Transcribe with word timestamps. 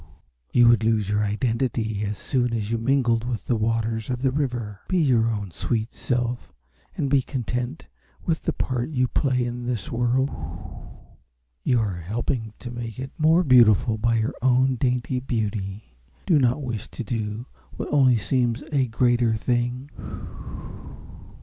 You 0.51 0.67
would 0.69 0.83
lose 0.83 1.09
your 1.09 1.21
identity 1.23 2.01
as 2.05 2.17
soon 2.17 2.53
as 2.55 2.71
you 2.71 2.79
mingled 2.79 3.23
with 3.23 3.45
the 3.45 3.55
waters 3.55 4.09
of 4.09 4.23
the 4.23 4.31
river. 4.31 4.79
Be 4.87 4.97
your 4.97 5.29
own 5.29 5.51
sweet 5.51 5.93
self 5.93 6.51
and 6.97 7.07
be 7.07 7.21
content 7.21 7.85
with 8.25 8.41
the 8.41 8.51
part 8.51 8.89
you 8.89 9.07
play 9.07 9.45
in 9.45 9.67
this 9.67 9.91
world. 9.91 10.31
You 11.63 11.79
are 11.81 11.99
helping 11.99 12.51
to 12.57 12.71
make 12.71 12.97
it 12.97 13.11
more 13.19 13.43
beautiful 13.43 13.99
by 13.99 14.15
your 14.15 14.33
own 14.41 14.73
dainty 14.75 15.19
beauty. 15.19 15.93
Do 16.25 16.39
not 16.39 16.63
wish 16.63 16.87
to 16.87 17.03
do 17.03 17.45
what 17.77 17.93
only 17.93 18.17
seems 18.17 18.63
a 18.71 18.87
greater 18.87 19.35
thing." 19.35 19.91